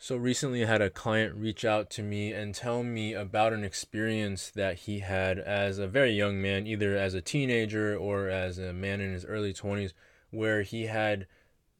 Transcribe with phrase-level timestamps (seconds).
[0.00, 3.64] So recently, I had a client reach out to me and tell me about an
[3.64, 8.58] experience that he had as a very young man, either as a teenager or as
[8.58, 9.92] a man in his early 20s,
[10.30, 11.26] where he had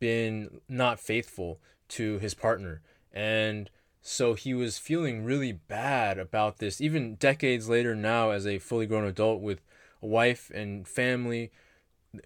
[0.01, 1.61] been not faithful
[1.91, 2.83] to his partner.
[3.13, 3.71] And
[4.03, 8.87] so he was feeling really bad about this, even decades later now, as a fully
[8.87, 9.61] grown adult with
[10.03, 11.53] a wife and family,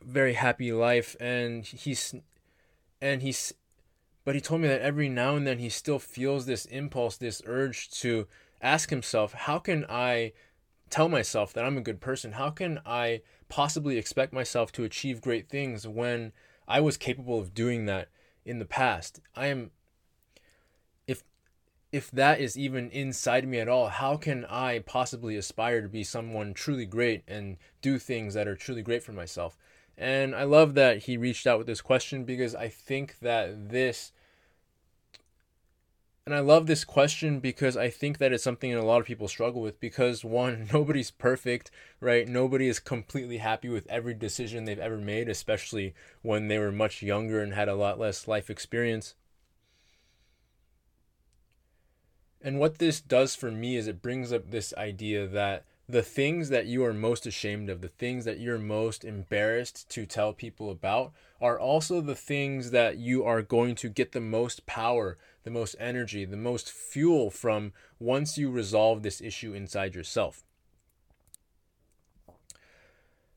[0.03, 1.17] very happy life.
[1.21, 2.15] And he's,
[3.03, 3.53] and he's,
[4.25, 7.43] but he told me that every now and then he still feels this impulse, this
[7.45, 8.27] urge to
[8.61, 10.33] ask himself, how can I
[10.91, 12.33] tell myself that I'm a good person?
[12.33, 16.33] How can I possibly expect myself to achieve great things when
[16.69, 18.09] I was capable of doing that
[18.45, 19.21] in the past?
[19.35, 19.71] I am
[21.93, 26.03] if that is even inside me at all, how can I possibly aspire to be
[26.03, 29.59] someone truly great and do things that are truly great for myself?
[29.99, 34.13] And I love that he reached out with this question because I think that this
[36.25, 39.07] and I love this question because I think that it's something that a lot of
[39.07, 42.27] people struggle with because one, nobody's perfect, right?
[42.27, 47.03] Nobody is completely happy with every decision they've ever made, especially when they were much
[47.03, 49.15] younger and had a lot less life experience.
[52.43, 56.49] And what this does for me is it brings up this idea that the things
[56.49, 60.71] that you are most ashamed of, the things that you're most embarrassed to tell people
[60.71, 65.51] about, are also the things that you are going to get the most power, the
[65.51, 70.45] most energy, the most fuel from once you resolve this issue inside yourself.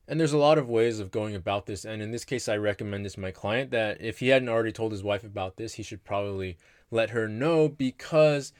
[0.08, 1.84] And there's a lot of ways of going about this.
[1.84, 4.72] And in this case, I recommend this to my client that if he hadn't already
[4.72, 6.56] told his wife about this, he should probably
[6.90, 8.52] let her know because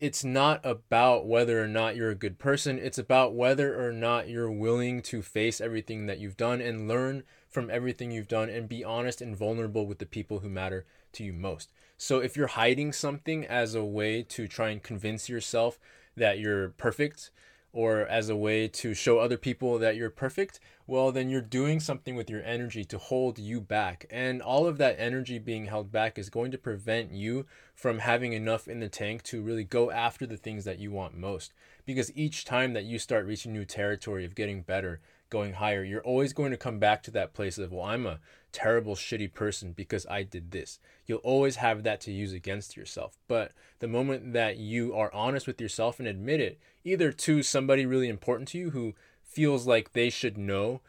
[0.00, 2.78] it's not about whether or not you're a good person.
[2.78, 7.22] It's about whether or not you're willing to face everything that you've done and learn
[7.46, 11.22] from everything you've done and be honest and vulnerable with the people who matter to
[11.22, 11.70] you most.
[11.98, 15.78] So if you're hiding something as a way to try and convince yourself
[16.16, 17.30] that you're perfect,
[17.72, 21.78] or as a way to show other people that you're perfect, well, then you're doing
[21.78, 24.06] something with your energy to hold you back.
[24.10, 28.32] And all of that energy being held back is going to prevent you from having
[28.32, 31.54] enough in the tank to really go after the things that you want most.
[31.86, 36.02] Because each time that you start reaching new territory of getting better, going higher, you're
[36.02, 38.20] always going to come back to that place of, well, I'm a
[38.52, 40.78] terrible, shitty person because I did this.
[41.06, 43.16] You'll always have that to use against yourself.
[43.28, 47.86] But the moment that you are honest with yourself and admit it, either to somebody
[47.86, 50.80] really important to you who feels like they should know,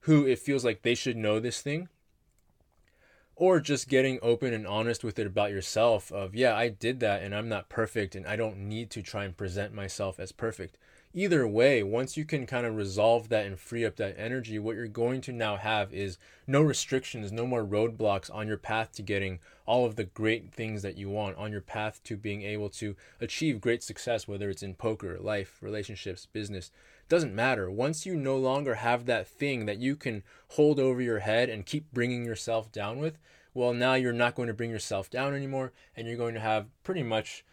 [0.00, 1.88] who it feels like they should know this thing,
[3.40, 7.22] or just getting open and honest with it about yourself of, yeah, I did that
[7.22, 10.76] and I'm not perfect and I don't need to try and present myself as perfect.
[11.14, 14.76] Either way, once you can kind of resolve that and free up that energy, what
[14.76, 19.00] you're going to now have is no restrictions, no more roadblocks on your path to
[19.00, 19.38] getting
[19.70, 22.96] all of the great things that you want, on your path to being able to
[23.20, 26.72] achieve great success, whether it's in poker, life, relationships, business.
[27.08, 27.70] Doesn't matter.
[27.70, 31.64] Once you no longer have that thing that you can hold over your head and
[31.64, 33.16] keep bringing yourself down with,
[33.54, 36.66] well, now you're not going to bring yourself down anymore, and you're going to have
[36.82, 37.44] pretty much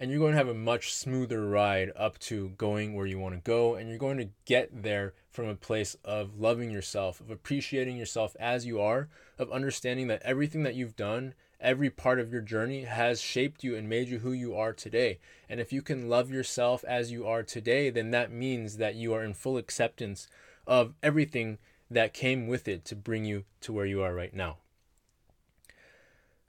[0.00, 3.34] and you're going to have a much smoother ride up to going where you want
[3.34, 7.30] to go and you're going to get there from a place of loving yourself of
[7.30, 9.08] appreciating yourself as you are
[9.38, 13.76] of understanding that everything that you've done every part of your journey has shaped you
[13.76, 15.18] and made you who you are today.
[15.46, 19.12] And if you can love yourself as you are today then that means that you
[19.12, 20.26] are in full acceptance
[20.66, 21.58] of everything
[21.90, 24.56] that came with it to bring you to where you are right now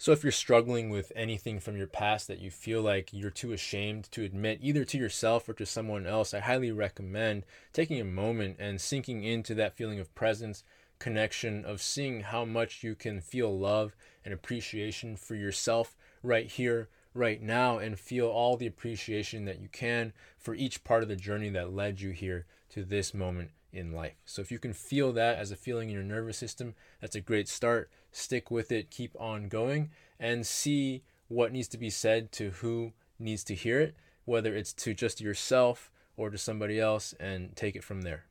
[0.01, 3.51] so, if you're struggling with anything from your past that you feel like you're too
[3.51, 8.03] ashamed to admit, either to yourself or to someone else, I highly recommend taking a
[8.03, 10.63] moment and sinking into that feeling of presence,
[10.97, 13.95] connection, of seeing how much you can feel love
[14.25, 19.69] and appreciation for yourself right here, right now, and feel all the appreciation that you
[19.71, 23.91] can for each part of the journey that led you here to this moment in
[23.91, 24.15] life.
[24.25, 27.21] So, if you can feel that as a feeling in your nervous system, that's a
[27.21, 27.89] great start.
[28.11, 32.91] Stick with it, keep on going, and see what needs to be said to who
[33.17, 37.75] needs to hear it, whether it's to just yourself or to somebody else, and take
[37.75, 38.25] it from there.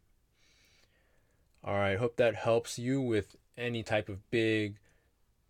[1.64, 4.76] All right, hope that helps you with any type of big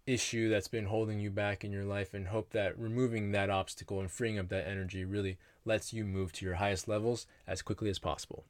[0.07, 4.01] issue that's been holding you back in your life, and hope that removing that obstacle
[4.01, 7.91] and freeing up that energy really lets you move to your highest levels as quickly
[7.91, 8.45] as possible.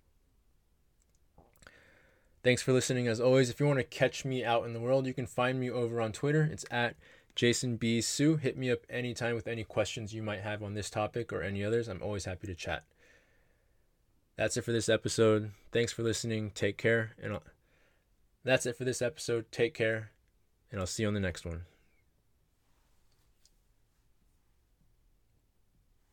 [2.42, 3.06] Thanks for listening.
[3.06, 5.60] As always, if you want to catch me out in the world, you can find
[5.60, 6.48] me over on Twitter.
[6.50, 6.96] It's at
[7.34, 8.00] Jason B.
[8.00, 8.36] Sue.
[8.36, 11.62] Hit me up anytime with any questions you might have on this topic or any
[11.62, 11.86] others.
[11.86, 12.84] I'm always happy to chat.
[14.36, 15.50] That's it for this episode.
[15.70, 16.50] Thanks for listening.
[16.54, 17.12] Take care.
[17.22, 17.42] And I'll...
[18.42, 19.52] that's it for this episode.
[19.52, 20.10] Take care.
[20.70, 21.62] And I'll see you on the next one.